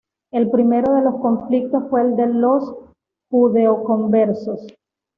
[0.31, 2.73] El primero de los conflictos fue el de los
[3.29, 4.65] judeoconversos.